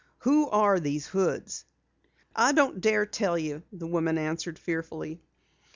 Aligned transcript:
"Who 0.21 0.49
are 0.49 0.79
these 0.79 1.05
Hoods?" 1.09 1.63
"I 2.35 2.53
don't 2.53 2.81
dare 2.81 3.05
tell 3.05 3.37
you," 3.37 3.61
the 3.71 3.85
woman 3.85 4.17
answered 4.17 4.57
fearfully. 4.57 5.21